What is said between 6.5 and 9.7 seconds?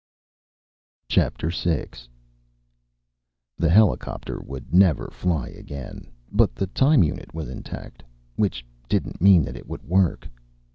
the time unit was intact. Which didn't mean that it